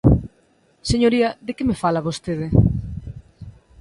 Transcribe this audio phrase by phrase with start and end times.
[0.91, 2.47] Señoría, ¿de que me fala vostede?